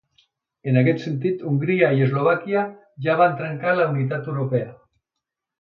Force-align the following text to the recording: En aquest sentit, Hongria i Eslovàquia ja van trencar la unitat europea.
En 0.71 0.79
aquest 0.81 1.03
sentit, 1.03 1.43
Hongria 1.51 1.91
i 1.99 2.01
Eslovàquia 2.07 2.65
ja 3.09 3.21
van 3.23 3.39
trencar 3.43 3.77
la 3.81 3.89
unitat 3.95 4.33
europea. 4.35 4.77